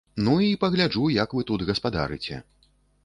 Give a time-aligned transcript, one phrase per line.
[0.27, 2.41] Ну і пагляджу, як вы тут гаспадарыце.